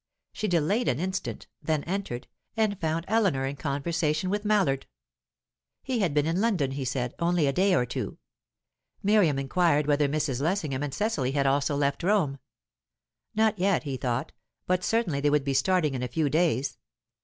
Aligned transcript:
She 0.33 0.47
delayed 0.47 0.87
an 0.87 0.99
instant; 0.99 1.45
then 1.61 1.83
entered, 1.83 2.25
and 2.57 2.81
found 2.81 3.05
Eleanor 3.07 3.45
in 3.45 3.55
conversation 3.55 4.31
with 4.31 4.43
Mallard. 4.43 4.87
He 5.83 5.99
had 5.99 6.11
been 6.15 6.25
in 6.25 6.41
London, 6.41 6.71
he 6.71 6.85
said, 6.85 7.13
only 7.19 7.45
a 7.45 7.53
day 7.53 7.75
or 7.75 7.85
two. 7.85 8.17
Miriam 9.03 9.37
inquired 9.37 9.85
whether 9.85 10.07
Mrs. 10.07 10.41
Lessingham 10.41 10.81
and 10.81 10.91
Cecily 10.91 11.33
had 11.33 11.45
also 11.45 11.75
left 11.75 12.01
Rome. 12.01 12.39
Not 13.35 13.59
yet, 13.59 13.83
he 13.83 13.95
thought, 13.95 14.31
but 14.65 14.83
certainly 14.83 15.21
they 15.21 15.29
would 15.29 15.43
be 15.45 15.53
starting 15.53 15.93
in 15.93 16.01
a 16.01 16.07
few 16.07 16.31
days. 16.31 16.79